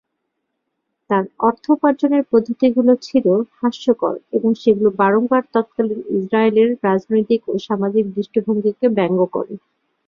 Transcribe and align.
তার 1.09 1.25
অর্থ 1.39 1.63
উপার্জনের 1.71 2.23
পদ্ধতিগুলো 2.31 2.93
ছিল 3.01 3.25
হাস্যকর 3.59 4.15
এবং 4.33 4.49
সেগুলো 4.61 4.89
বারংবার 4.99 5.43
তৎকালীন 5.53 5.99
ইসরায়েলের 6.17 6.69
রাজনৈতিক 6.83 7.41
ও 7.47 7.63
সামাজিক 7.67 8.05
দৃষ্টিভঙ্গিকে 8.15 8.87
ব্যঙ্গ 8.97 9.19
করে। 9.35 9.53